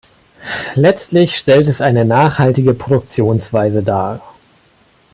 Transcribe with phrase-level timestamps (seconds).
[0.73, 4.19] Letztlich stellt es eine nachhaltige Produktionsweise dar.